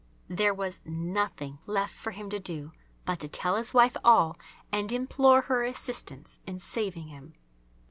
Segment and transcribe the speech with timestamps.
[0.29, 2.71] There was nothing left for him to do
[3.05, 4.35] but to tell his wife all
[4.71, 7.35] and implore her assistance in saving him.